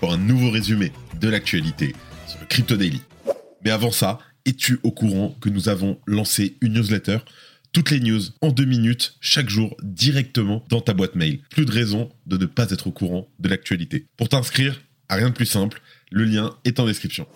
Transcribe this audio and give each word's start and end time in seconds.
pour 0.00 0.12
un 0.12 0.18
nouveau 0.18 0.50
résumé 0.50 0.92
de 1.20 1.28
l'actualité 1.28 1.94
sur 2.26 2.40
le 2.40 2.46
Crypto 2.46 2.76
Daily. 2.76 3.02
Mais 3.64 3.70
avant 3.70 3.90
ça, 3.90 4.18
es-tu 4.44 4.78
au 4.82 4.90
courant 4.90 5.36
que 5.40 5.48
nous 5.48 5.68
avons 5.68 5.98
lancé 6.06 6.56
une 6.60 6.74
newsletter? 6.74 7.18
Toutes 7.72 7.90
les 7.90 8.00
news 8.00 8.22
en 8.40 8.50
deux 8.50 8.64
minutes 8.64 9.16
chaque 9.20 9.50
jour 9.50 9.76
directement 9.82 10.64
dans 10.68 10.80
ta 10.80 10.94
boîte 10.94 11.16
mail. 11.16 11.40
Plus 11.50 11.66
de 11.66 11.72
raison 11.72 12.10
de 12.26 12.36
ne 12.36 12.46
pas 12.46 12.70
être 12.70 12.86
au 12.86 12.92
courant 12.92 13.28
de 13.38 13.48
l'actualité. 13.48 14.06
Pour 14.16 14.28
t'inscrire, 14.28 14.80
rien 15.10 15.28
de 15.28 15.34
plus 15.34 15.46
simple, 15.46 15.82
le 16.10 16.24
lien 16.24 16.56
est 16.64 16.80
en 16.80 16.86
description. 16.86 17.26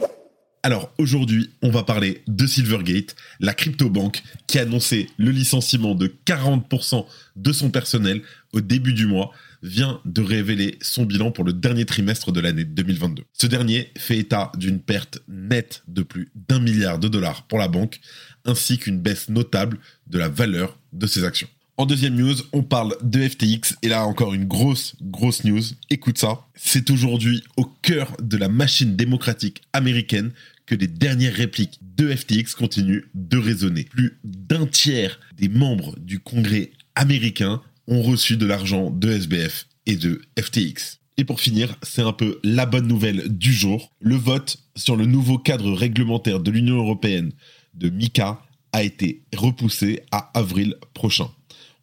Alors 0.65 0.95
aujourd'hui, 0.97 1.51
on 1.61 1.71
va 1.71 1.83
parler 1.83 2.23
de 2.29 2.47
Silvergate, 2.47 3.17
la 3.41 3.53
crypto-banque 3.53 4.23
qui 4.47 4.61
a 4.61 4.63
annoncé 4.63 5.09
le 5.19 5.33
licenciement 5.33 5.97
de 5.97 6.15
40% 6.25 7.05
de 7.35 7.53
son 7.53 7.71
personnel 7.71 8.23
au 8.53 8.61
début 8.61 8.93
du 8.93 9.07
mois, 9.07 9.33
vient 9.63 10.01
de 10.05 10.23
révéler 10.23 10.79
son 10.81 11.05
bilan 11.05 11.31
pour 11.31 11.45
le 11.45 11.53
dernier 11.53 11.85
trimestre 11.85 12.33
de 12.33 12.41
l'année 12.41 12.65
2022. 12.65 13.25
Ce 13.33 13.47
dernier 13.47 13.91
fait 13.97 14.19
état 14.19 14.53
d'une 14.57 14.81
perte 14.81 15.21
nette 15.29 15.83
de 15.89 16.03
plus 16.03 16.31
d'un 16.35 16.61
milliard 16.61 16.99
de 16.99 17.09
dollars 17.09 17.47
pour 17.47 17.59
la 17.59 17.69
banque, 17.69 18.01
ainsi 18.45 18.79
qu'une 18.79 18.99
baisse 18.99 19.29
notable 19.29 19.79
de 20.07 20.19
la 20.19 20.29
valeur 20.29 20.79
de 20.93 21.07
ses 21.07 21.25
actions. 21.25 21.49
En 21.79 21.87
deuxième 21.87 22.15
news, 22.15 22.35
on 22.53 22.63
parle 22.63 22.97
de 23.03 23.27
FTX 23.27 23.77
et 23.83 23.89
là 23.89 24.05
encore 24.05 24.35
une 24.35 24.45
grosse, 24.45 24.95
grosse 25.01 25.45
news. 25.45 25.63
Écoute 25.89 26.19
ça, 26.19 26.47
c'est 26.55 26.91
aujourd'hui 26.91 27.43
au 27.57 27.65
cœur 27.65 28.15
de 28.23 28.37
la 28.37 28.49
machine 28.49 28.95
démocratique 28.95 29.63
américaine 29.73 30.33
que 30.67 30.75
les 30.75 30.87
dernières 30.87 31.35
répliques 31.35 31.81
de 31.97 32.15
FTX 32.15 32.55
continuent 32.57 33.05
de 33.15 33.39
résonner. 33.39 33.85
Plus 33.85 34.19
d'un 34.23 34.67
tiers 34.67 35.19
des 35.37 35.49
membres 35.49 35.99
du 35.99 36.21
Congrès 36.21 36.73
américain 36.95 37.63
ont 37.89 38.03
reçu 38.03 38.37
de 38.37 38.47
l'argent 38.47 38.91
de 38.91 39.11
SBF 39.11 39.67
et 39.87 39.97
de 39.97 40.23
FTX. 40.39 40.99
Et 41.19 41.25
pour 41.25 41.41
finir, 41.41 41.77
c'est 41.83 42.03
un 42.03 42.13
peu 42.13 42.41
la 42.43 42.67
bonne 42.67 42.87
nouvelle 42.87 43.29
du 43.29 43.53
jour. 43.53 43.93
Le 44.01 44.17
vote 44.17 44.59
sur 44.77 44.97
le 44.97 45.07
nouveau 45.07 45.39
cadre 45.39 45.73
réglementaire 45.73 46.41
de 46.41 46.51
l'Union 46.51 46.77
européenne 46.77 47.33
de 47.75 47.91
MICA 47.91 48.41
a 48.73 48.83
été 48.83 49.23
repoussé 49.35 50.03
à 50.11 50.31
avril 50.35 50.77
prochain. 50.95 51.29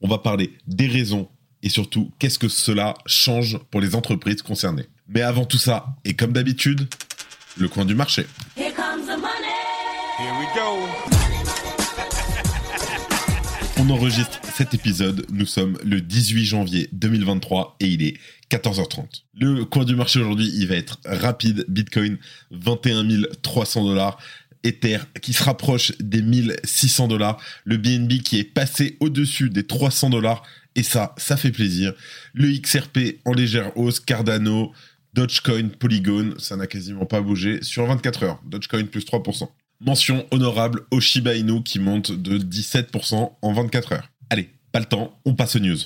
On 0.01 0.07
va 0.07 0.17
parler 0.17 0.53
des 0.67 0.87
raisons 0.87 1.29
et 1.61 1.69
surtout 1.69 2.11
qu'est-ce 2.19 2.39
que 2.39 2.47
cela 2.47 2.95
change 3.05 3.59
pour 3.69 3.81
les 3.81 3.95
entreprises 3.95 4.41
concernées. 4.41 4.87
Mais 5.07 5.21
avant 5.21 5.45
tout 5.45 5.57
ça, 5.57 5.87
et 6.05 6.13
comme 6.13 6.31
d'habitude, 6.31 6.87
le 7.57 7.67
coin 7.67 7.85
du 7.85 7.95
marché. 7.95 8.25
Here 8.55 8.73
comes 8.73 9.05
the 9.05 9.19
money. 9.19 9.49
Here 10.17 10.33
we 10.39 10.47
go. 10.55 11.28
On 13.89 13.93
enregistre 13.93 14.39
cet 14.55 14.75
épisode, 14.75 15.25
nous 15.31 15.47
sommes 15.47 15.75
le 15.83 15.99
18 15.99 16.45
janvier 16.45 16.89
2023 16.91 17.77
et 17.79 17.87
il 17.87 18.03
est 18.03 18.17
14h30. 18.51 19.23
Le 19.33 19.65
coin 19.65 19.83
du 19.83 19.95
marché 19.95 20.19
aujourd'hui, 20.19 20.51
il 20.53 20.67
va 20.67 20.75
être 20.75 20.99
rapide. 21.05 21.65
Bitcoin 21.67 22.19
21 22.51 23.07
300 23.41 23.85
dollars. 23.85 24.19
Ether 24.63 24.99
qui 25.23 25.33
se 25.33 25.41
rapproche 25.41 25.93
des 25.99 26.21
1600 26.21 27.07
dollars, 27.07 27.41
le 27.63 27.77
BNB 27.77 28.21
qui 28.21 28.37
est 28.37 28.43
passé 28.43 28.95
au-dessus 28.99 29.49
des 29.49 29.65
300 29.65 30.11
dollars 30.11 30.43
et 30.75 30.83
ça, 30.83 31.15
ça 31.17 31.35
fait 31.35 31.51
plaisir. 31.51 31.93
Le 32.33 32.51
XRP 32.51 33.19
en 33.25 33.33
légère 33.33 33.75
hausse, 33.75 33.99
Cardano, 33.99 34.71
Dogecoin, 35.15 35.69
Polygon, 35.69 36.35
ça 36.37 36.55
n'a 36.55 36.67
quasiment 36.67 37.07
pas 37.07 37.21
bougé 37.21 37.63
sur 37.63 37.87
24 37.87 38.23
heures. 38.23 38.39
Dogecoin 38.45 38.85
plus 38.85 39.03
3%. 39.03 39.49
Mention 39.81 40.25
honorable 40.31 40.81
au 40.91 40.99
Shiba 40.99 41.35
Inu 41.35 41.63
qui 41.63 41.79
monte 41.79 42.11
de 42.11 42.37
17% 42.37 43.31
en 43.41 43.53
24 43.53 43.93
heures. 43.93 44.11
Allez, 44.29 44.49
pas 44.73 44.81
le 44.81 44.85
temps, 44.85 45.17
on 45.23 45.35
passe 45.35 45.55
aux 45.55 45.59
news. 45.59 45.77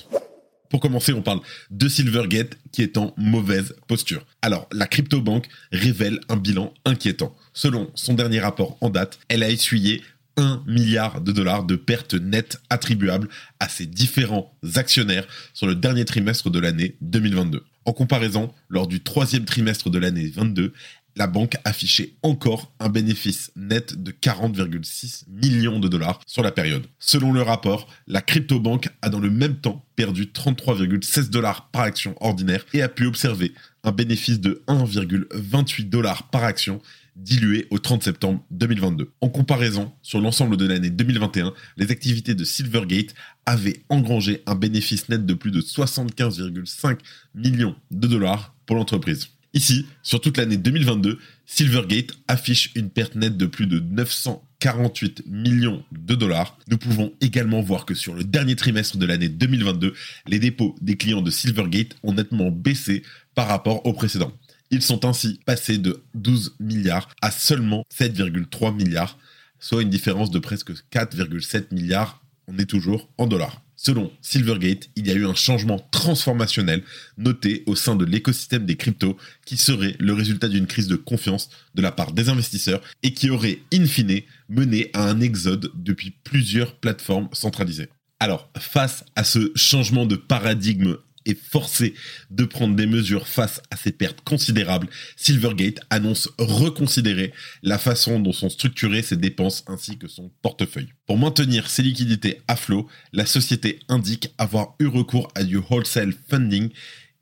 Pour 0.68 0.80
commencer, 0.80 1.12
on 1.12 1.22
parle 1.22 1.38
de 1.70 1.88
Silvergate 1.88 2.58
qui 2.72 2.82
est 2.82 2.98
en 2.98 3.14
mauvaise 3.16 3.76
posture. 3.86 4.26
Alors, 4.42 4.68
la 4.72 4.88
crypto-banque 4.88 5.46
révèle 5.70 6.18
un 6.28 6.34
bilan 6.34 6.74
inquiétant. 6.84 7.36
Selon 7.52 7.92
son 7.94 8.14
dernier 8.14 8.40
rapport 8.40 8.78
en 8.80 8.90
date, 8.90 9.20
elle 9.28 9.44
a 9.44 9.50
essuyé 9.50 10.02
1 10.38 10.64
milliard 10.66 11.20
de 11.20 11.30
dollars 11.30 11.62
de 11.62 11.76
pertes 11.76 12.14
nettes 12.14 12.60
attribuables 12.70 13.28
à 13.60 13.68
ses 13.68 13.86
différents 13.86 14.52
actionnaires 14.74 15.28
sur 15.52 15.68
le 15.68 15.76
dernier 15.76 16.04
trimestre 16.04 16.50
de 16.50 16.58
l'année 16.58 16.96
2022. 17.00 17.64
En 17.84 17.92
comparaison, 17.92 18.52
lors 18.68 18.88
du 18.88 19.00
troisième 19.00 19.44
trimestre 19.44 19.90
de 19.90 19.98
l'année 19.98 20.32
22, 20.34 20.72
la 21.16 21.26
banque 21.26 21.56
affichait 21.64 22.14
encore 22.22 22.72
un 22.80 22.88
bénéfice 22.88 23.52
net 23.56 24.02
de 24.02 24.12
40,6 24.12 25.24
millions 25.28 25.78
de 25.78 25.88
dollars 25.88 26.20
sur 26.26 26.42
la 26.42 26.52
période. 26.52 26.86
Selon 26.98 27.32
le 27.32 27.42
rapport, 27.42 27.88
la 28.06 28.20
crypto-banque 28.20 28.88
a 29.02 29.08
dans 29.08 29.20
le 29.20 29.30
même 29.30 29.56
temps 29.56 29.84
perdu 29.96 30.24
33,16 30.24 31.30
dollars 31.30 31.68
par 31.70 31.82
action 31.82 32.16
ordinaire 32.20 32.64
et 32.72 32.82
a 32.82 32.88
pu 32.88 33.06
observer 33.06 33.52
un 33.84 33.92
bénéfice 33.92 34.40
de 34.40 34.62
1,28 34.66 35.88
dollars 35.88 36.30
par 36.30 36.44
action 36.44 36.80
dilué 37.16 37.66
au 37.70 37.78
30 37.78 38.02
septembre 38.02 38.44
2022. 38.50 39.12
En 39.20 39.28
comparaison, 39.28 39.92
sur 40.02 40.20
l'ensemble 40.20 40.56
de 40.56 40.66
l'année 40.66 40.90
2021, 40.90 41.52
les 41.76 41.90
activités 41.90 42.34
de 42.34 42.44
Silvergate 42.44 43.14
avaient 43.46 43.84
engrangé 43.88 44.42
un 44.46 44.54
bénéfice 44.54 45.08
net 45.08 45.24
de 45.24 45.34
plus 45.34 45.50
de 45.50 45.60
75,5 45.60 46.98
millions 47.34 47.76
de 47.90 48.08
dollars 48.08 48.54
pour 48.66 48.76
l'entreprise. 48.76 49.28
Ici, 49.54 49.86
sur 50.02 50.20
toute 50.20 50.36
l'année 50.36 50.56
2022, 50.56 51.18
Silvergate 51.46 52.10
affiche 52.26 52.72
une 52.74 52.90
perte 52.90 53.14
nette 53.14 53.36
de 53.36 53.46
plus 53.46 53.68
de 53.68 53.78
948 53.78 55.22
millions 55.26 55.84
de 55.92 56.16
dollars. 56.16 56.58
Nous 56.68 56.76
pouvons 56.76 57.12
également 57.20 57.62
voir 57.62 57.86
que 57.86 57.94
sur 57.94 58.14
le 58.14 58.24
dernier 58.24 58.56
trimestre 58.56 58.96
de 58.96 59.06
l'année 59.06 59.28
2022, 59.28 59.94
les 60.26 60.40
dépôts 60.40 60.74
des 60.80 60.96
clients 60.96 61.22
de 61.22 61.30
Silvergate 61.30 61.96
ont 62.02 62.14
nettement 62.14 62.50
baissé 62.50 63.04
par 63.36 63.46
rapport 63.46 63.86
au 63.86 63.92
précédent. 63.92 64.32
Ils 64.72 64.82
sont 64.82 65.04
ainsi 65.04 65.38
passés 65.46 65.78
de 65.78 66.02
12 66.14 66.56
milliards 66.58 67.08
à 67.22 67.30
seulement 67.30 67.84
7,3 67.96 68.74
milliards, 68.74 69.18
soit 69.60 69.82
une 69.82 69.90
différence 69.90 70.32
de 70.32 70.40
presque 70.40 70.72
4,7 70.90 71.72
milliards. 71.72 72.24
On 72.48 72.58
est 72.58 72.68
toujours 72.68 73.08
en 73.18 73.28
dollars. 73.28 73.63
Selon 73.76 74.12
Silvergate, 74.20 74.88
il 74.96 75.06
y 75.06 75.10
a 75.10 75.14
eu 75.14 75.26
un 75.26 75.34
changement 75.34 75.86
transformationnel 75.90 76.82
noté 77.18 77.62
au 77.66 77.74
sein 77.74 77.96
de 77.96 78.04
l'écosystème 78.04 78.66
des 78.66 78.76
cryptos 78.76 79.16
qui 79.44 79.56
serait 79.56 79.96
le 79.98 80.12
résultat 80.12 80.48
d'une 80.48 80.66
crise 80.66 80.88
de 80.88 80.96
confiance 80.96 81.50
de 81.74 81.82
la 81.82 81.92
part 81.92 82.12
des 82.12 82.28
investisseurs 82.28 82.80
et 83.02 83.12
qui 83.12 83.30
aurait 83.30 83.58
in 83.72 83.86
fine 83.86 84.22
mené 84.48 84.90
à 84.92 85.08
un 85.08 85.20
exode 85.20 85.72
depuis 85.74 86.14
plusieurs 86.22 86.76
plateformes 86.76 87.28
centralisées. 87.32 87.88
Alors, 88.20 88.48
face 88.58 89.04
à 89.16 89.24
ce 89.24 89.50
changement 89.56 90.06
de 90.06 90.16
paradigme 90.16 90.96
est 91.26 91.38
forcé 91.38 91.94
de 92.30 92.44
prendre 92.44 92.76
des 92.76 92.86
mesures 92.86 93.26
face 93.26 93.60
à 93.70 93.76
ces 93.76 93.92
pertes 93.92 94.20
considérables, 94.22 94.88
Silvergate 95.16 95.80
annonce 95.90 96.28
reconsidérer 96.38 97.32
la 97.62 97.78
façon 97.78 98.20
dont 98.20 98.32
sont 98.32 98.50
structurées 98.50 99.02
ses 99.02 99.16
dépenses 99.16 99.64
ainsi 99.66 99.98
que 99.98 100.08
son 100.08 100.30
portefeuille. 100.42 100.92
Pour 101.06 101.18
maintenir 101.18 101.68
ses 101.68 101.82
liquidités 101.82 102.40
à 102.48 102.56
flot, 102.56 102.88
la 103.12 103.26
société 103.26 103.80
indique 103.88 104.28
avoir 104.38 104.74
eu 104.78 104.86
recours 104.86 105.28
à 105.34 105.44
du 105.44 105.58
wholesale 105.58 106.14
funding 106.28 106.70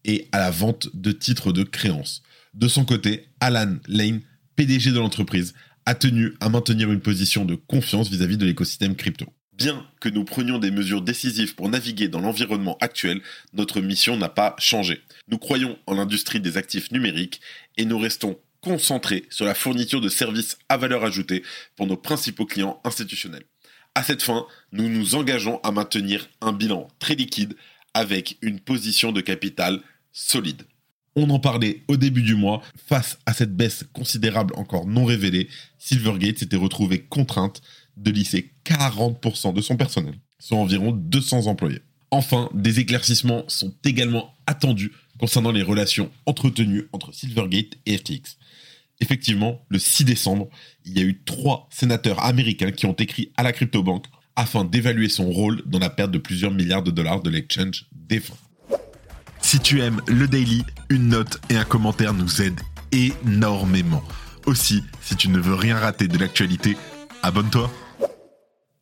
et 0.04 0.28
à 0.32 0.38
la 0.38 0.50
vente 0.50 0.88
de 0.94 1.12
titres 1.12 1.52
de 1.52 1.62
créances. 1.62 2.22
De 2.54 2.68
son 2.68 2.84
côté, 2.84 3.28
Alan 3.40 3.76
Lane, 3.86 4.20
PDG 4.56 4.90
de 4.90 4.98
l'entreprise, 4.98 5.54
a 5.86 5.94
tenu 5.94 6.34
à 6.40 6.48
maintenir 6.48 6.92
une 6.92 7.00
position 7.00 7.44
de 7.44 7.54
confiance 7.54 8.08
vis-à-vis 8.08 8.34
-vis 8.34 8.38
de 8.38 8.46
l'écosystème 8.46 8.94
crypto. 8.94 9.26
Bien 9.62 9.86
que 10.00 10.08
nous 10.08 10.24
prenions 10.24 10.58
des 10.58 10.72
mesures 10.72 11.02
décisives 11.02 11.54
pour 11.54 11.68
naviguer 11.68 12.08
dans 12.08 12.18
l'environnement 12.18 12.76
actuel, 12.80 13.20
notre 13.52 13.80
mission 13.80 14.16
n'a 14.16 14.28
pas 14.28 14.56
changé. 14.58 15.02
Nous 15.28 15.38
croyons 15.38 15.78
en 15.86 15.94
l'industrie 15.94 16.40
des 16.40 16.56
actifs 16.56 16.90
numériques 16.90 17.40
et 17.76 17.84
nous 17.84 17.96
restons 17.96 18.40
concentrés 18.60 19.24
sur 19.30 19.44
la 19.44 19.54
fourniture 19.54 20.00
de 20.00 20.08
services 20.08 20.58
à 20.68 20.78
valeur 20.78 21.04
ajoutée 21.04 21.44
pour 21.76 21.86
nos 21.86 21.96
principaux 21.96 22.44
clients 22.44 22.80
institutionnels. 22.82 23.44
À 23.94 24.02
cette 24.02 24.24
fin, 24.24 24.46
nous 24.72 24.88
nous 24.88 25.14
engageons 25.14 25.60
à 25.62 25.70
maintenir 25.70 26.28
un 26.40 26.52
bilan 26.52 26.88
très 26.98 27.14
liquide 27.14 27.54
avec 27.94 28.38
une 28.42 28.58
position 28.58 29.12
de 29.12 29.20
capital 29.20 29.80
solide. 30.10 30.64
On 31.14 31.30
en 31.30 31.38
parlait 31.38 31.82
au 31.86 31.96
début 31.96 32.22
du 32.22 32.34
mois. 32.34 32.62
Face 32.88 33.18
à 33.26 33.32
cette 33.32 33.54
baisse 33.54 33.84
considérable 33.92 34.54
encore 34.56 34.88
non 34.88 35.04
révélée, 35.04 35.48
Silvergate 35.78 36.38
s'était 36.38 36.56
retrouvée 36.56 37.00
contrainte 37.00 37.60
de 37.96 38.10
lisser 38.10 38.52
40% 38.64 39.52
de 39.52 39.60
son 39.60 39.76
personnel, 39.76 40.14
soit 40.38 40.58
environ 40.58 40.92
200 40.92 41.46
employés. 41.46 41.82
Enfin, 42.10 42.50
des 42.52 42.80
éclaircissements 42.80 43.44
sont 43.48 43.74
également 43.84 44.34
attendus 44.46 44.92
concernant 45.18 45.52
les 45.52 45.62
relations 45.62 46.10
entretenues 46.26 46.88
entre 46.92 47.12
Silvergate 47.14 47.74
et 47.86 47.96
FTX. 47.96 48.36
Effectivement, 49.00 49.64
le 49.68 49.78
6 49.78 50.04
décembre, 50.04 50.48
il 50.84 50.98
y 50.98 51.02
a 51.02 51.04
eu 51.04 51.22
trois 51.24 51.68
sénateurs 51.70 52.22
américains 52.24 52.70
qui 52.70 52.86
ont 52.86 52.92
écrit 52.92 53.32
à 53.36 53.42
la 53.42 53.52
crypto-banque 53.52 54.06
afin 54.36 54.64
d'évaluer 54.64 55.08
son 55.08 55.30
rôle 55.30 55.62
dans 55.66 55.78
la 55.78 55.90
perte 55.90 56.10
de 56.10 56.18
plusieurs 56.18 56.52
milliards 56.52 56.82
de 56.82 56.90
dollars 56.90 57.20
de 57.20 57.30
l'exchange 57.30 57.86
défunt. 57.92 58.36
Si 59.40 59.58
tu 59.58 59.80
aimes 59.80 60.00
le 60.06 60.28
daily, 60.28 60.62
une 60.88 61.08
note 61.08 61.40
et 61.50 61.56
un 61.56 61.64
commentaire 61.64 62.14
nous 62.14 62.40
aident 62.40 62.60
énormément. 62.92 64.02
Aussi, 64.46 64.82
si 65.02 65.16
tu 65.16 65.28
ne 65.28 65.38
veux 65.38 65.54
rien 65.54 65.78
rater 65.78 66.08
de 66.08 66.18
l'actualité, 66.18 66.76
abonne-toi. 67.22 67.72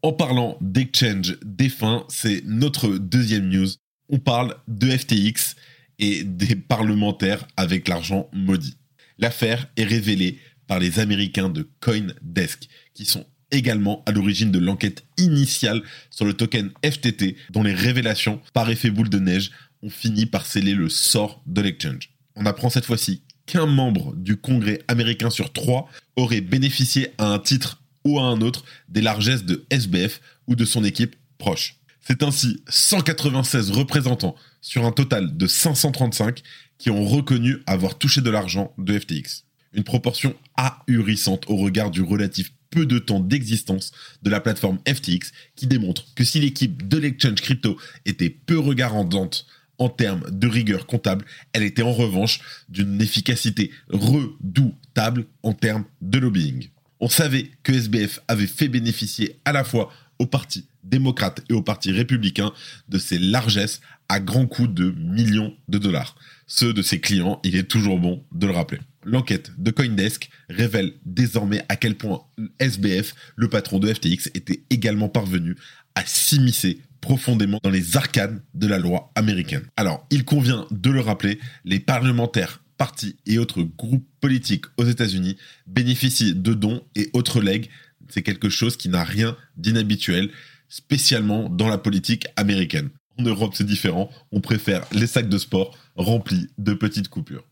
En 0.02 0.12
parlant 0.12 0.56
d'exchange 0.60 1.36
défunt, 1.44 2.04
c'est 2.08 2.42
notre 2.46 2.88
deuxième 2.96 3.48
news. 3.48 3.68
On 4.08 4.18
parle 4.18 4.56
de 4.66 4.90
FTX 4.90 5.56
et 5.98 6.24
des 6.24 6.56
parlementaires 6.56 7.46
avec 7.56 7.86
l'argent 7.86 8.28
maudit. 8.32 8.76
L'affaire 9.18 9.66
est 9.76 9.84
révélée 9.84 10.38
par 10.66 10.78
les 10.78 10.98
Américains 10.98 11.50
de 11.50 11.68
CoinDesk, 11.80 12.68
qui 12.94 13.04
sont 13.04 13.26
également 13.50 14.02
à 14.06 14.12
l'origine 14.12 14.50
de 14.50 14.58
l'enquête 14.58 15.04
initiale 15.18 15.82
sur 16.10 16.24
le 16.24 16.32
token 16.32 16.70
FTT, 16.84 17.36
dont 17.50 17.62
les 17.62 17.74
révélations, 17.74 18.40
par 18.54 18.70
effet 18.70 18.90
boule 18.90 19.10
de 19.10 19.18
neige, 19.18 19.50
ont 19.82 19.90
fini 19.90 20.24
par 20.26 20.46
sceller 20.46 20.74
le 20.74 20.88
sort 20.88 21.42
de 21.46 21.60
l'exchange. 21.60 22.10
On 22.36 22.46
apprend 22.46 22.70
cette 22.70 22.86
fois-ci 22.86 23.22
qu'un 23.46 23.66
membre 23.66 24.14
du 24.16 24.36
Congrès 24.36 24.80
américain 24.88 25.28
sur 25.28 25.52
trois 25.52 25.88
aurait 26.16 26.40
bénéficié 26.40 27.08
à 27.18 27.26
un 27.32 27.38
titre 27.38 27.80
ou 28.04 28.18
à 28.18 28.22
un 28.22 28.40
autre 28.40 28.64
des 28.88 29.02
largesses 29.02 29.44
de 29.44 29.64
SBF 29.70 30.20
ou 30.46 30.54
de 30.54 30.64
son 30.64 30.84
équipe 30.84 31.16
proche. 31.38 31.76
C'est 32.00 32.22
ainsi 32.22 32.62
196 32.68 33.70
représentants 33.70 34.34
sur 34.60 34.84
un 34.84 34.92
total 34.92 35.36
de 35.36 35.46
535 35.46 36.42
qui 36.78 36.90
ont 36.90 37.04
reconnu 37.04 37.58
avoir 37.66 37.98
touché 37.98 38.20
de 38.20 38.30
l'argent 38.30 38.72
de 38.78 38.98
FTX. 38.98 39.44
Une 39.72 39.84
proportion 39.84 40.34
ahurissante 40.56 41.44
au 41.48 41.56
regard 41.56 41.90
du 41.90 42.02
relatif 42.02 42.52
peu 42.70 42.86
de 42.86 42.98
temps 42.98 43.20
d'existence 43.20 43.92
de 44.22 44.30
la 44.30 44.40
plateforme 44.40 44.78
FTX 44.88 45.32
qui 45.56 45.66
démontre 45.66 46.06
que 46.14 46.24
si 46.24 46.40
l'équipe 46.40 46.88
de 46.88 46.98
l'exchange 46.98 47.40
crypto 47.40 47.76
était 48.06 48.30
peu 48.30 48.58
regardante 48.58 49.46
en 49.78 49.88
termes 49.88 50.24
de 50.30 50.46
rigueur 50.46 50.86
comptable, 50.86 51.24
elle 51.52 51.62
était 51.62 51.82
en 51.82 51.92
revanche 51.92 52.40
d'une 52.68 53.00
efficacité 53.00 53.70
redoutable 53.88 55.26
en 55.42 55.52
termes 55.52 55.84
de 56.00 56.18
lobbying. 56.18 56.68
On 57.00 57.08
savait 57.08 57.50
que 57.62 57.72
SBF 57.72 58.20
avait 58.28 58.46
fait 58.46 58.68
bénéficier 58.68 59.40
à 59.44 59.52
la 59.52 59.64
fois 59.64 59.90
au 60.18 60.26
Parti 60.26 60.66
démocrate 60.84 61.42
et 61.48 61.54
au 61.54 61.62
Parti 61.62 61.92
républicain 61.92 62.52
de 62.88 62.98
ses 62.98 63.18
largesses 63.18 63.80
à 64.10 64.20
grands 64.20 64.46
coûts 64.46 64.66
de 64.66 64.90
millions 64.98 65.54
de 65.68 65.78
dollars. 65.78 66.14
Ceux 66.46 66.74
de 66.74 66.82
ses 66.82 67.00
clients, 67.00 67.40
il 67.42 67.56
est 67.56 67.64
toujours 67.68 67.98
bon 67.98 68.22
de 68.32 68.46
le 68.46 68.52
rappeler. 68.52 68.80
L'enquête 69.04 69.52
de 69.56 69.70
Coindesk 69.70 70.28
révèle 70.50 70.92
désormais 71.06 71.64
à 71.70 71.76
quel 71.76 71.96
point 71.96 72.22
SBF, 72.58 73.14
le 73.34 73.48
patron 73.48 73.78
de 73.78 73.92
FTX, 73.92 74.30
était 74.34 74.62
également 74.68 75.08
parvenu 75.08 75.56
à 75.94 76.04
s'immiscer 76.04 76.82
profondément 77.00 77.60
dans 77.62 77.70
les 77.70 77.96
arcanes 77.96 78.42
de 78.52 78.66
la 78.66 78.78
loi 78.78 79.10
américaine. 79.14 79.62
Alors, 79.78 80.06
il 80.10 80.26
convient 80.26 80.66
de 80.70 80.90
le 80.90 81.00
rappeler, 81.00 81.38
les 81.64 81.80
parlementaires 81.80 82.62
partis 82.80 83.16
et 83.26 83.36
autres 83.36 83.62
groupes 83.62 84.08
politiques 84.22 84.64
aux 84.78 84.86
États-Unis 84.86 85.36
bénéficient 85.66 86.34
de 86.34 86.54
dons 86.54 86.82
et 86.96 87.10
autres 87.12 87.42
legs. 87.42 87.68
C'est 88.08 88.22
quelque 88.22 88.48
chose 88.48 88.78
qui 88.78 88.88
n'a 88.88 89.04
rien 89.04 89.36
d'inhabituel, 89.58 90.30
spécialement 90.70 91.50
dans 91.50 91.68
la 91.68 91.76
politique 91.76 92.26
américaine. 92.36 92.88
En 93.18 93.24
Europe, 93.24 93.52
c'est 93.54 93.66
différent. 93.66 94.10
On 94.32 94.40
préfère 94.40 94.86
les 94.92 95.06
sacs 95.06 95.28
de 95.28 95.36
sport 95.36 95.76
remplis 95.94 96.48
de 96.56 96.72
petites 96.72 97.08
coupures. 97.08 97.44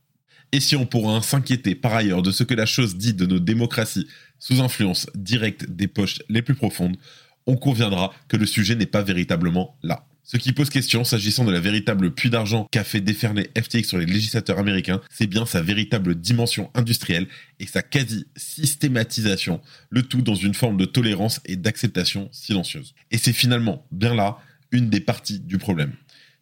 Et 0.53 0.61
si 0.61 0.77
on 0.77 0.87
pourra 0.87 1.21
s'inquiéter 1.21 1.75
par 1.75 1.95
ailleurs 1.95 2.23
de 2.23 2.31
ce 2.31 2.43
que 2.43 2.55
la 2.55 2.65
chose 2.65 2.97
dit 2.97 3.13
de 3.13 3.27
nos 3.27 3.39
démocraties 3.39 4.07
sous 4.39 4.63
influence 4.63 5.09
directe 5.15 5.69
des 5.69 5.89
poches 5.89 6.23
les 6.31 6.41
plus 6.41 6.55
profondes, 6.55 6.97
on 7.45 7.57
conviendra 7.57 8.15
que 8.29 8.39
le 8.39 8.47
sujet 8.47 8.77
n'est 8.77 8.87
pas 8.87 9.03
véritablement 9.03 9.77
là. 9.83 10.07
Ce 10.31 10.37
qui 10.37 10.53
pose 10.53 10.69
question 10.69 11.05
s'agissant 11.05 11.47
de 11.47 11.53
la 11.53 11.59
véritable 11.59 12.15
puits 12.15 12.29
d'argent 12.29 12.69
qu'a 12.71 12.85
fait 12.85 13.01
déferler 13.01 13.51
FTX 13.57 13.85
sur 13.85 13.97
les 13.97 14.05
législateurs 14.05 14.59
américains, 14.59 15.01
c'est 15.09 15.27
bien 15.27 15.47
sa 15.47 15.63
véritable 15.63 16.15
dimension 16.17 16.71
industrielle 16.75 17.29
et 17.61 17.67
sa 17.67 17.81
quasi-systématisation, 17.81 19.63
le 19.89 20.03
tout 20.03 20.21
dans 20.21 20.35
une 20.35 20.53
forme 20.53 20.77
de 20.77 20.85
tolérance 20.85 21.41
et 21.47 21.57
d'acceptation 21.57 22.29
silencieuse. 22.31 22.95
Et 23.11 23.17
c'est 23.17 23.33
finalement 23.33 23.87
bien 23.91 24.15
là 24.15 24.37
une 24.71 24.91
des 24.91 25.01
parties 25.01 25.41
du 25.41 25.57
problème. 25.57 25.95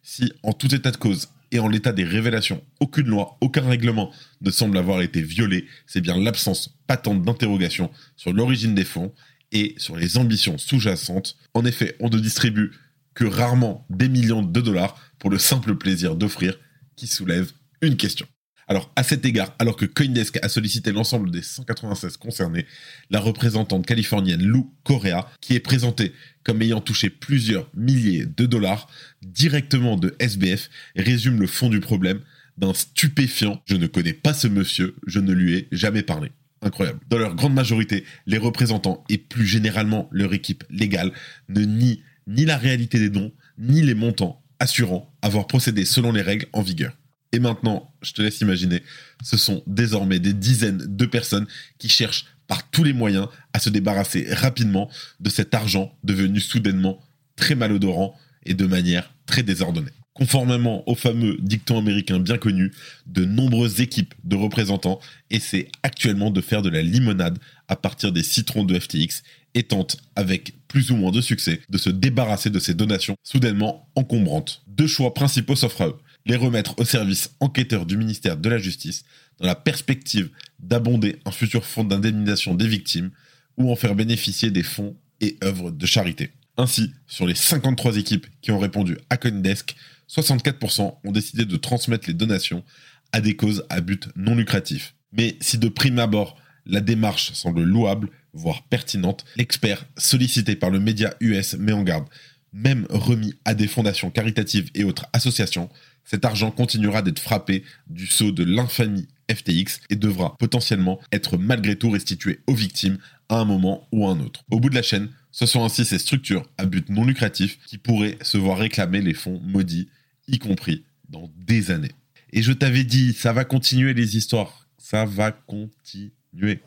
Si, 0.03 0.33
en 0.43 0.51
tout 0.51 0.75
état 0.75 0.91
de 0.91 0.97
cause 0.97 1.29
et 1.53 1.59
en 1.59 1.69
l'état 1.69 1.93
des 1.93 2.03
révélations, 2.03 2.61
aucune 2.81 3.07
loi, 3.07 3.37
aucun 3.39 3.65
règlement 3.65 4.11
ne 4.41 4.51
semble 4.51 4.77
avoir 4.77 5.01
été 5.01 5.21
violé, 5.21 5.65
c'est 5.85 6.01
bien 6.01 6.19
l'absence 6.19 6.77
patente 6.87 7.21
d'interrogation 7.21 7.89
sur 8.17 8.33
l'origine 8.33 8.75
des 8.75 8.83
fonds 8.83 9.13
et 9.53 9.75
sur 9.77 9.95
les 9.95 10.17
ambitions 10.17 10.57
sous-jacentes. 10.57 11.37
En 11.53 11.63
effet, 11.63 11.95
on 12.01 12.09
ne 12.09 12.19
distribue 12.19 12.71
que 13.17 13.25
rarement 13.25 13.83
des 13.89 14.09
millions 14.09 14.43
de 14.43 14.61
dollars 14.61 14.95
pour 15.17 15.31
le 15.31 15.39
simple 15.39 15.73
plaisir 15.75 16.15
d'offrir 16.15 16.59
qui 16.95 17.07
soulève 17.07 17.51
une 17.81 17.97
question. 17.97 18.27
Alors, 18.67 18.91
à 18.95 19.01
cet 19.01 19.25
égard, 19.25 19.55
alors 19.57 19.75
que 19.75 19.85
Coindesk 19.85 20.37
a 20.43 20.49
sollicité 20.49 20.91
l'ensemble 20.91 21.31
des 21.31 21.41
196 21.41 22.17
concernés, 22.17 22.67
la 23.09 23.19
représentante 23.19 23.87
californienne 23.87 24.43
Lou 24.43 24.71
Correa, 24.83 25.31
qui 25.41 25.55
est 25.55 25.59
présentée 25.59 26.13
comme 26.43 26.61
ayant 26.61 26.79
touché 26.79 27.09
plusieurs 27.09 27.67
milliers 27.73 28.27
de 28.27 28.45
dollars 28.45 28.87
directement 29.23 29.97
de 29.97 30.15
SBF, 30.19 30.69
résume 30.95 31.39
le 31.39 31.47
fond 31.47 31.69
du 31.69 31.79
problème 31.79 32.19
d'un 32.59 32.75
stupéfiant. 32.75 33.63
Je 33.65 33.77
ne 33.77 33.87
connais 33.87 34.13
pas 34.13 34.35
ce 34.35 34.47
monsieur, 34.47 34.95
je 35.07 35.19
ne 35.19 35.33
lui 35.33 35.55
ai 35.55 35.67
jamais 35.71 36.03
parlé. 36.03 36.31
Incroyable. 36.61 36.99
Dans 37.09 37.17
leur 37.17 37.33
grande 37.33 37.55
majorité, 37.55 38.03
les 38.27 38.37
représentants 38.37 39.03
et 39.09 39.17
plus 39.17 39.47
généralement 39.47 40.07
leur 40.11 40.35
équipe 40.35 40.63
légale 40.69 41.13
ne 41.49 41.61
nient 41.61 41.99
ni 42.27 42.45
la 42.45 42.57
réalité 42.57 42.99
des 42.99 43.09
dons, 43.09 43.31
ni 43.57 43.81
les 43.81 43.95
montants, 43.95 44.43
assurant 44.59 45.15
avoir 45.21 45.47
procédé 45.47 45.85
selon 45.85 46.11
les 46.11 46.21
règles 46.21 46.47
en 46.53 46.61
vigueur. 46.61 46.97
Et 47.31 47.39
maintenant, 47.39 47.93
je 48.01 48.13
te 48.13 48.21
laisse 48.21 48.41
imaginer, 48.41 48.83
ce 49.23 49.37
sont 49.37 49.63
désormais 49.67 50.19
des 50.19 50.33
dizaines 50.33 50.85
de 50.87 51.05
personnes 51.05 51.47
qui 51.77 51.89
cherchent 51.89 52.25
par 52.47 52.69
tous 52.69 52.83
les 52.83 52.93
moyens 52.93 53.27
à 53.53 53.59
se 53.59 53.69
débarrasser 53.69 54.27
rapidement 54.33 54.89
de 55.19 55.29
cet 55.29 55.53
argent 55.53 55.97
devenu 56.03 56.39
soudainement 56.39 56.99
très 57.35 57.55
malodorant 57.55 58.17
et 58.45 58.53
de 58.53 58.65
manière 58.65 59.13
très 59.25 59.43
désordonnée. 59.43 59.91
Conformément 60.13 60.89
au 60.89 60.95
fameux 60.95 61.37
dicton 61.39 61.77
américain 61.77 62.19
bien 62.19 62.39
connu, 62.39 62.71
de 63.05 63.23
nombreuses 63.23 63.81
équipes 63.81 64.15
de 64.23 64.35
représentants 64.35 64.99
essaient 65.29 65.67
actuellement 65.83 66.31
de 66.31 66.41
faire 66.41 66.63
de 66.63 66.69
la 66.69 66.81
limonade 66.81 67.37
à 67.67 67.75
partir 67.75 68.11
des 68.11 68.23
citrons 68.23 68.63
de 68.63 68.79
FTX 68.79 69.21
et 69.53 69.63
tentent, 69.63 69.97
avec 70.15 70.53
plus 70.67 70.91
ou 70.91 70.95
moins 70.95 71.11
de 71.11 71.21
succès, 71.21 71.61
de 71.69 71.77
se 71.77 71.89
débarrasser 71.89 72.49
de 72.49 72.59
ces 72.59 72.73
donations 72.73 73.15
soudainement 73.23 73.89
encombrantes. 73.95 74.63
Deux 74.67 74.87
choix 74.87 75.13
principaux 75.13 75.55
s'offrent 75.55 75.81
à 75.81 75.87
eux. 75.87 75.97
Les 76.25 76.35
remettre 76.35 76.75
au 76.77 76.85
service 76.85 77.31
enquêteur 77.39 77.85
du 77.85 77.97
ministère 77.97 78.37
de 78.37 78.49
la 78.49 78.57
Justice 78.57 79.05
dans 79.39 79.47
la 79.47 79.55
perspective 79.55 80.29
d'abonder 80.59 81.17
un 81.25 81.31
futur 81.31 81.65
fonds 81.65 81.83
d'indemnisation 81.83 82.53
des 82.53 82.67
victimes 82.67 83.11
ou 83.57 83.71
en 83.71 83.75
faire 83.75 83.95
bénéficier 83.95 84.51
des 84.51 84.63
fonds 84.63 84.95
et 85.21 85.37
œuvres 85.43 85.71
de 85.71 85.85
charité. 85.85 86.31
Ainsi, 86.57 86.91
sur 87.05 87.25
les 87.25 87.35
53 87.35 87.97
équipes 87.97 88.27
qui 88.41 88.51
ont 88.51 88.59
répondu 88.59 88.97
à 89.09 89.17
Coindesk, 89.17 89.75
64% 90.09 90.97
ont 91.03 91.11
décidé 91.11 91.45
de 91.45 91.57
transmettre 91.57 92.07
les 92.07 92.13
donations 92.13 92.63
à 93.11 93.21
des 93.21 93.35
causes 93.35 93.65
à 93.69 93.81
but 93.81 94.09
non 94.15 94.35
lucratif. 94.35 94.95
Mais 95.13 95.37
si 95.39 95.57
de 95.57 95.69
prime 95.69 95.99
abord 95.99 96.37
la 96.65 96.81
démarche 96.81 97.31
semble 97.33 97.63
louable, 97.63 98.09
voire 98.37 98.63
pertinente, 98.63 99.25
l'expert 99.35 99.85
sollicité 99.97 100.55
par 100.55 100.69
le 100.69 100.79
média 100.79 101.13
US 101.19 101.55
met 101.55 101.73
en 101.73 101.83
garde. 101.83 102.07
Même 102.53 102.87
remis 102.89 103.35
à 103.43 103.53
des 103.53 103.67
fondations 103.67 104.09
caritatives 104.09 104.69
et 104.73 104.83
autres 104.83 105.07
associations, 105.13 105.69
cet 106.05 106.23
argent 106.23 106.51
continuera 106.51 107.01
d'être 107.01 107.19
frappé 107.19 107.63
du 107.87 108.07
sceau 108.07 108.31
de 108.31 108.43
l'infamie 108.43 109.07
FTX 109.29 109.81
et 109.89 109.97
devra 109.97 110.37
potentiellement 110.37 111.01
être 111.11 111.37
malgré 111.37 111.75
tout 111.75 111.89
restitué 111.89 112.39
aux 112.47 112.53
victimes 112.53 112.97
à 113.27 113.39
un 113.39 113.45
moment 113.45 113.87
ou 113.91 114.07
à 114.07 114.11
un 114.11 114.19
autre. 114.21 114.43
Au 114.49 114.59
bout 114.59 114.69
de 114.69 114.75
la 114.75 114.81
chaîne, 114.81 115.09
ce 115.31 115.45
sont 115.45 115.65
ainsi 115.65 115.83
ces 115.83 115.99
structures 115.99 116.49
à 116.57 116.65
but 116.65 116.89
non 116.89 117.03
lucratif 117.03 117.59
qui 117.65 117.77
pourraient 117.77 118.17
se 118.21 118.37
voir 118.37 118.57
réclamer 118.57 119.01
les 119.01 119.13
fonds 119.13 119.41
maudits, 119.43 119.89
y 120.27 120.39
compris 120.39 120.85
dans 121.09 121.29
des 121.35 121.71
années. 121.71 121.91
Et 122.31 122.41
je 122.41 122.53
t'avais 122.53 122.83
dit, 122.83 123.13
ça 123.13 123.33
va 123.33 123.43
continuer 123.43 123.93
les 123.93 124.17
histoires, 124.17 124.67
ça 124.77 125.05
va 125.05 125.31
continuer. 125.31 126.61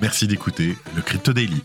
Merci 0.00 0.28
d'écouter 0.28 0.76
le 0.94 1.02
Crypto 1.02 1.32
Daily. 1.32 1.60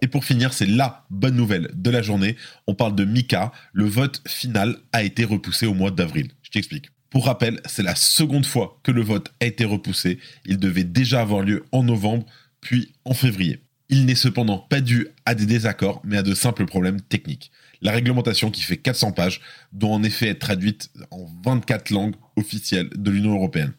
Et 0.00 0.06
pour 0.06 0.24
finir, 0.24 0.52
c'est 0.52 0.66
la 0.66 1.04
bonne 1.10 1.34
nouvelle 1.34 1.68
de 1.74 1.90
la 1.90 2.02
journée. 2.02 2.36
On 2.68 2.74
parle 2.74 2.94
de 2.94 3.04
Mika. 3.04 3.50
Le 3.72 3.84
vote 3.84 4.22
final 4.28 4.76
a 4.92 5.02
été 5.02 5.24
repoussé 5.24 5.66
au 5.66 5.74
mois 5.74 5.90
d'avril. 5.90 6.30
Je 6.42 6.50
t'explique. 6.50 6.90
Pour 7.10 7.26
rappel, 7.26 7.60
c'est 7.64 7.82
la 7.82 7.96
seconde 7.96 8.46
fois 8.46 8.78
que 8.84 8.92
le 8.92 9.02
vote 9.02 9.32
a 9.40 9.46
été 9.46 9.64
repoussé. 9.64 10.20
Il 10.44 10.58
devait 10.58 10.84
déjà 10.84 11.20
avoir 11.20 11.42
lieu 11.42 11.64
en 11.72 11.82
novembre, 11.82 12.26
puis 12.60 12.92
en 13.04 13.14
février. 13.14 13.64
Il 13.88 14.04
n'est 14.04 14.14
cependant 14.14 14.58
pas 14.58 14.80
dû 14.80 15.08
à 15.26 15.34
des 15.34 15.46
désaccords, 15.46 16.00
mais 16.04 16.18
à 16.18 16.22
de 16.22 16.34
simples 16.34 16.66
problèmes 16.66 17.00
techniques. 17.00 17.50
La 17.80 17.90
réglementation 17.90 18.52
qui 18.52 18.62
fait 18.62 18.76
400 18.76 19.12
pages 19.12 19.40
doit 19.72 19.90
en 19.90 20.02
effet 20.04 20.28
être 20.28 20.40
traduite 20.40 20.90
en 21.10 21.26
24 21.44 21.90
langues 21.90 22.14
officielle 22.36 22.90
de 22.94 23.10
l'Union 23.10 23.34
européenne. 23.34 23.72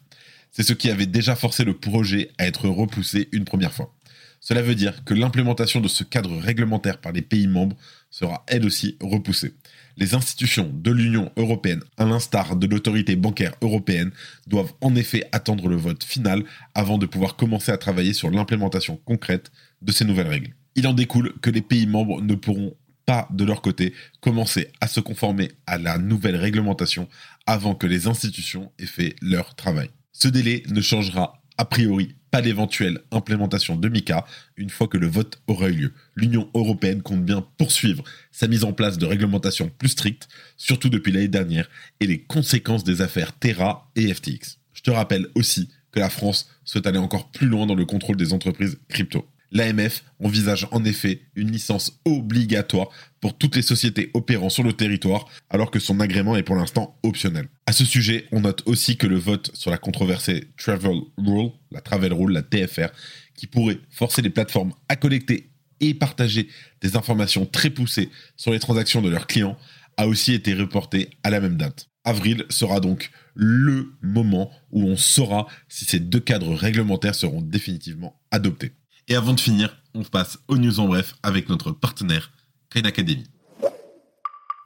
C'est 0.52 0.62
ce 0.62 0.72
qui 0.72 0.90
avait 0.90 1.06
déjà 1.06 1.36
forcé 1.36 1.64
le 1.64 1.76
projet 1.76 2.30
à 2.38 2.46
être 2.46 2.68
repoussé 2.68 3.28
une 3.32 3.44
première 3.44 3.72
fois. 3.72 3.94
Cela 4.40 4.62
veut 4.62 4.74
dire 4.74 5.04
que 5.04 5.12
l'implémentation 5.12 5.80
de 5.80 5.88
ce 5.88 6.02
cadre 6.02 6.36
réglementaire 6.38 6.98
par 6.98 7.12
les 7.12 7.22
pays 7.22 7.46
membres 7.46 7.76
sera 8.10 8.42
elle 8.46 8.64
aussi 8.64 8.96
repoussée. 9.00 9.54
Les 9.98 10.14
institutions 10.14 10.70
de 10.72 10.90
l'Union 10.90 11.30
européenne, 11.36 11.82
à 11.98 12.06
l'instar 12.06 12.56
de 12.56 12.66
l'autorité 12.66 13.16
bancaire 13.16 13.54
européenne, 13.60 14.12
doivent 14.46 14.72
en 14.80 14.96
effet 14.96 15.28
attendre 15.32 15.68
le 15.68 15.76
vote 15.76 16.04
final 16.04 16.42
avant 16.74 16.96
de 16.96 17.04
pouvoir 17.04 17.36
commencer 17.36 17.70
à 17.70 17.76
travailler 17.76 18.14
sur 18.14 18.30
l'implémentation 18.30 18.96
concrète 19.04 19.52
de 19.82 19.92
ces 19.92 20.06
nouvelles 20.06 20.28
règles. 20.28 20.54
Il 20.74 20.86
en 20.86 20.94
découle 20.94 21.34
que 21.42 21.50
les 21.50 21.60
pays 21.60 21.86
membres 21.86 22.22
ne 22.22 22.34
pourront 22.34 22.74
pas, 23.04 23.28
de 23.30 23.44
leur 23.44 23.60
côté, 23.60 23.92
commencer 24.20 24.68
à 24.80 24.88
se 24.88 25.00
conformer 25.00 25.50
à 25.66 25.76
la 25.76 25.98
nouvelle 25.98 26.36
réglementation 26.36 27.08
avant 27.46 27.74
que 27.74 27.86
les 27.86 28.06
institutions 28.06 28.72
aient 28.78 28.86
fait 28.86 29.16
leur 29.20 29.54
travail. 29.54 29.90
Ce 30.22 30.28
délai 30.28 30.62
ne 30.68 30.82
changera 30.82 31.42
a 31.56 31.64
priori 31.64 32.14
pas 32.30 32.42
d'éventuelle 32.42 33.00
implémentation 33.10 33.74
de 33.74 33.88
MICA 33.88 34.26
une 34.58 34.68
fois 34.68 34.86
que 34.86 34.98
le 34.98 35.06
vote 35.06 35.40
aura 35.46 35.68
eu 35.68 35.72
lieu. 35.72 35.94
L'Union 36.14 36.50
européenne 36.52 37.00
compte 37.00 37.24
bien 37.24 37.46
poursuivre 37.56 38.04
sa 38.30 38.46
mise 38.46 38.64
en 38.64 38.74
place 38.74 38.98
de 38.98 39.06
réglementations 39.06 39.70
plus 39.78 39.88
strictes, 39.88 40.28
surtout 40.58 40.90
depuis 40.90 41.10
l'année 41.10 41.28
dernière, 41.28 41.70
et 42.00 42.06
les 42.06 42.22
conséquences 42.22 42.84
des 42.84 43.00
affaires 43.00 43.32
Terra 43.32 43.90
et 43.96 44.12
FTX. 44.12 44.58
Je 44.74 44.82
te 44.82 44.90
rappelle 44.90 45.26
aussi 45.34 45.70
que 45.90 46.00
la 46.00 46.10
France 46.10 46.50
souhaite 46.64 46.86
aller 46.86 46.98
encore 46.98 47.30
plus 47.30 47.48
loin 47.48 47.66
dans 47.66 47.74
le 47.74 47.86
contrôle 47.86 48.16
des 48.16 48.34
entreprises 48.34 48.78
crypto 48.88 49.26
l'AMF 49.52 50.04
envisage 50.22 50.66
en 50.70 50.84
effet 50.84 51.22
une 51.34 51.50
licence 51.50 52.00
obligatoire 52.04 52.88
pour 53.20 53.36
toutes 53.36 53.56
les 53.56 53.62
sociétés 53.62 54.10
opérant 54.14 54.48
sur 54.48 54.62
le 54.62 54.72
territoire, 54.72 55.26
alors 55.50 55.70
que 55.70 55.78
son 55.78 56.00
agrément 56.00 56.36
est 56.36 56.42
pour 56.42 56.56
l'instant 56.56 56.98
optionnel. 57.02 57.48
À 57.66 57.72
ce 57.72 57.84
sujet, 57.84 58.26
on 58.32 58.40
note 58.40 58.62
aussi 58.66 58.96
que 58.96 59.06
le 59.06 59.18
vote 59.18 59.50
sur 59.54 59.70
la 59.70 59.78
controversée 59.78 60.48
Travel 60.56 61.00
Rule, 61.18 61.50
la 61.70 61.80
Travel 61.80 62.12
Rule, 62.12 62.32
la 62.32 62.42
TFR, 62.42 62.88
qui 63.34 63.46
pourrait 63.46 63.78
forcer 63.90 64.22
les 64.22 64.30
plateformes 64.30 64.72
à 64.88 64.96
collecter 64.96 65.50
et 65.80 65.94
partager 65.94 66.48
des 66.82 66.96
informations 66.96 67.46
très 67.46 67.70
poussées 67.70 68.10
sur 68.36 68.52
les 68.52 68.58
transactions 68.58 69.02
de 69.02 69.08
leurs 69.08 69.26
clients, 69.26 69.56
a 69.96 70.06
aussi 70.06 70.32
été 70.34 70.54
reporté 70.54 71.10
à 71.22 71.30
la 71.30 71.40
même 71.40 71.56
date. 71.56 71.88
Avril 72.04 72.44
sera 72.48 72.80
donc 72.80 73.10
le 73.34 73.92
moment 74.02 74.50
où 74.70 74.84
on 74.84 74.96
saura 74.96 75.46
si 75.68 75.84
ces 75.84 76.00
deux 76.00 76.20
cadres 76.20 76.54
réglementaires 76.54 77.14
seront 77.14 77.42
définitivement 77.42 78.18
adoptés. 78.30 78.72
Et 79.10 79.16
avant 79.16 79.32
de 79.32 79.40
finir, 79.40 79.76
on 79.92 80.04
passe 80.04 80.38
aux 80.46 80.56
news 80.56 80.78
en 80.78 80.86
bref 80.86 81.16
avec 81.24 81.48
notre 81.48 81.72
partenaire 81.72 82.30
Coin 82.70 82.84
Academy. 82.84 83.24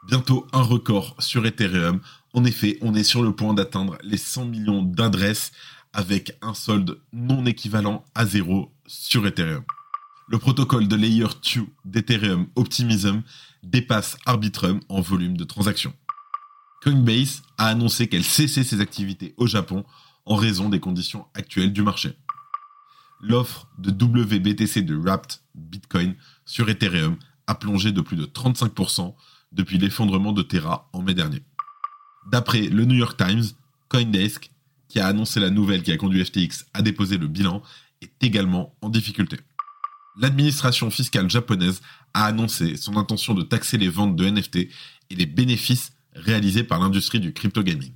Bientôt 0.07 0.47
un 0.53 0.61
record 0.61 1.17
sur 1.19 1.47
Ethereum. 1.47 2.03
En 2.35 2.45
effet, 2.45 2.77
on 2.83 2.95
est 2.95 3.05
sur 3.05 3.23
le 3.23 3.35
point 3.35 3.55
d'atteindre 3.55 3.97
les 4.03 4.19
100 4.19 4.45
millions 4.45 4.83
d'adresses 4.83 5.53
avec 5.95 6.37
un 6.43 6.53
solde 6.53 7.01
non 7.15 7.47
équivalent 7.47 8.05
à 8.15 8.27
zéro 8.27 8.71
sur 8.87 9.27
Ethereum. 9.27 9.65
Le 10.29 10.39
protocole 10.39 10.89
de 10.89 10.97
Layer 10.97 11.25
2 11.55 11.63
d'Ethereum 11.87 12.47
Optimism 12.55 13.23
dépasse 13.63 14.19
Arbitrum 14.27 14.81
en 14.91 15.01
volume 15.01 15.39
de 15.39 15.45
transactions. 15.45 15.95
Coinbase 16.83 17.41
a 17.57 17.69
annoncé 17.69 18.09
qu'elle 18.09 18.25
cessait 18.25 18.63
ses 18.63 18.83
activités 18.83 19.33
au 19.39 19.47
Japon 19.47 19.87
en 20.27 20.37
raison 20.37 20.69
des 20.69 20.81
conditions 20.81 21.29
actuelles 21.33 21.73
du 21.73 21.83
marché 21.83 22.15
l'offre 23.25 23.69
de 23.79 23.91
WBTC 23.91 24.83
de 24.83 24.97
Wrapped 24.97 25.39
Bitcoin 25.55 26.15
sur 26.45 26.69
Ethereum 26.69 27.17
a 27.47 27.55
plongé 27.55 27.93
de 27.93 28.01
plus 28.01 28.17
de 28.17 28.27
35% 28.27 29.15
depuis 29.53 29.79
l'effondrement 29.79 30.33
de 30.33 30.43
Terra 30.43 30.89
en 30.93 31.03
mai 31.03 31.15
dernier. 31.15 31.43
D'après 32.31 32.63
le 32.63 32.85
New 32.85 32.97
York 32.97 33.17
Times, 33.17 33.45
Coindesk, 33.89 34.51
qui 34.89 35.01
a 35.01 35.07
annoncé 35.07 35.41
la 35.41 35.51
nouvelle 35.51 35.83
qui 35.83 35.93
a 35.93 35.97
conduit 35.97 36.25
FTX 36.25 36.67
à 36.75 36.83
déposer 36.83 37.19
le 37.19 37.29
bilan, 37.29 37.63
est 38.01 38.13
également 38.23 38.75
en 38.81 38.89
difficulté. 38.89 39.39
L'administration 40.17 40.91
fiscale 40.91 41.29
japonaise 41.29 41.81
a 42.13 42.27
annoncé 42.27 42.77
son 42.77 42.97
intention 42.97 43.35
de 43.35 43.43
taxer 43.43 43.79
les 43.79 43.89
ventes 43.89 44.17
de 44.17 44.29
NFT 44.29 44.57
et 44.57 45.15
les 45.15 45.27
bénéfices 45.27 45.93
réalisés 46.15 46.65
par 46.65 46.79
l'industrie 46.79 47.21
du 47.21 47.33
crypto 47.33 47.63
gaming. 47.63 47.93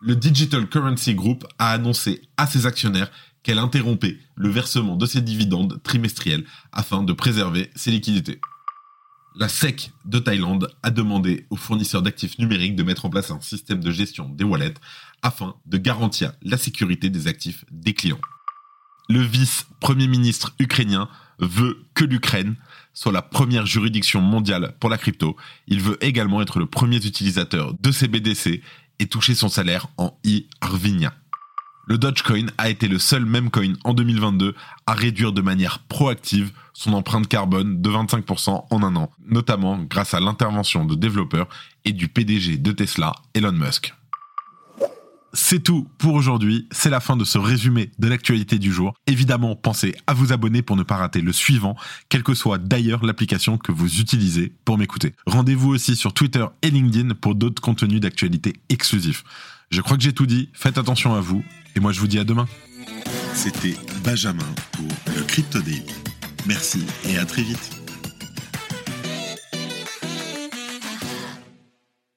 Le 0.00 0.14
Digital 0.14 0.68
Currency 0.68 1.14
Group 1.14 1.44
a 1.58 1.72
annoncé 1.72 2.22
à 2.36 2.46
ses 2.46 2.66
actionnaires 2.66 3.10
qu'elle 3.42 3.58
interrompait 3.58 4.18
le 4.36 4.48
versement 4.48 4.96
de 4.96 5.06
ses 5.06 5.20
dividendes 5.20 5.80
trimestriels 5.82 6.44
afin 6.72 7.02
de 7.02 7.12
préserver 7.12 7.70
ses 7.74 7.90
liquidités. 7.90 8.40
La 9.36 9.48
SEC 9.48 9.92
de 10.04 10.18
Thaïlande 10.18 10.74
a 10.82 10.90
demandé 10.90 11.46
aux 11.50 11.56
fournisseurs 11.56 12.02
d'actifs 12.02 12.38
numériques 12.38 12.74
de 12.74 12.82
mettre 12.82 13.04
en 13.04 13.10
place 13.10 13.30
un 13.30 13.40
système 13.40 13.80
de 13.80 13.90
gestion 13.90 14.28
des 14.28 14.44
wallets 14.44 14.74
afin 15.22 15.54
de 15.66 15.78
garantir 15.78 16.32
la 16.42 16.56
sécurité 16.56 17.08
des 17.10 17.28
actifs 17.28 17.64
des 17.70 17.94
clients. 17.94 18.20
Le 19.08 19.20
vice-premier 19.20 20.08
ministre 20.08 20.54
ukrainien 20.58 21.08
veut 21.38 21.84
que 21.94 22.04
l'Ukraine 22.04 22.56
soit 22.94 23.12
la 23.12 23.22
première 23.22 23.64
juridiction 23.64 24.20
mondiale 24.20 24.74
pour 24.80 24.90
la 24.90 24.98
crypto. 24.98 25.36
Il 25.66 25.80
veut 25.80 26.02
également 26.04 26.42
être 26.42 26.58
le 26.58 26.66
premier 26.66 26.96
utilisateur 26.96 27.74
de 27.80 27.92
ces 27.92 28.08
BDC 28.08 28.60
et 28.98 29.06
toucher 29.06 29.34
son 29.34 29.48
salaire 29.48 29.86
en 29.96 30.18
e-Arvinia 30.26 31.14
le 31.88 31.96
Dogecoin 31.96 32.46
a 32.58 32.68
été 32.68 32.86
le 32.86 32.98
seul 32.98 33.24
meme 33.24 33.50
coin 33.50 33.72
en 33.82 33.94
2022 33.94 34.54
à 34.86 34.92
réduire 34.92 35.32
de 35.32 35.40
manière 35.40 35.78
proactive 35.80 36.52
son 36.74 36.92
empreinte 36.92 37.26
carbone 37.26 37.80
de 37.80 37.90
25% 37.90 38.66
en 38.70 38.82
un 38.82 38.94
an, 38.94 39.10
notamment 39.26 39.78
grâce 39.78 40.14
à 40.14 40.20
l'intervention 40.20 40.84
de 40.84 40.94
développeurs 40.94 41.48
et 41.84 41.92
du 41.92 42.08
PDG 42.08 42.58
de 42.58 42.72
Tesla, 42.72 43.14
Elon 43.34 43.52
Musk. 43.52 43.94
C'est 45.32 45.62
tout 45.62 45.88
pour 45.98 46.14
aujourd'hui, 46.14 46.66
c'est 46.70 46.90
la 46.90 47.00
fin 47.00 47.16
de 47.16 47.24
ce 47.24 47.38
résumé 47.38 47.90
de 47.98 48.08
l'actualité 48.08 48.58
du 48.58 48.72
jour. 48.72 48.94
Évidemment, 49.06 49.56
pensez 49.56 49.94
à 50.06 50.14
vous 50.14 50.32
abonner 50.32 50.62
pour 50.62 50.76
ne 50.76 50.82
pas 50.82 50.96
rater 50.96 51.20
le 51.20 51.32
suivant, 51.32 51.76
quelle 52.08 52.22
que 52.22 52.34
soit 52.34 52.58
d'ailleurs 52.58 53.04
l'application 53.04 53.58
que 53.58 53.72
vous 53.72 54.00
utilisez 54.00 54.52
pour 54.64 54.78
m'écouter. 54.78 55.14
Rendez-vous 55.26 55.70
aussi 55.70 55.96
sur 55.96 56.12
Twitter 56.12 56.44
et 56.62 56.70
LinkedIn 56.70 57.14
pour 57.14 57.34
d'autres 57.34 57.62
contenus 57.62 58.00
d'actualité 58.00 58.54
exclusifs. 58.68 59.24
Je 59.70 59.80
crois 59.82 59.96
que 59.96 60.02
j'ai 60.02 60.12
tout 60.12 60.26
dit, 60.26 60.48
faites 60.54 60.78
attention 60.78 61.14
à 61.14 61.20
vous, 61.20 61.44
et 61.76 61.80
moi 61.80 61.92
je 61.92 62.00
vous 62.00 62.06
dis 62.06 62.18
à 62.18 62.24
demain. 62.24 62.46
C'était 63.34 63.76
Benjamin 64.02 64.48
pour 64.72 64.88
le 65.14 65.22
Crypto 65.22 65.60
Daily. 65.60 65.84
Merci 66.46 66.82
et 67.08 67.18
à 67.18 67.26
très 67.26 67.42
vite. 67.42 67.77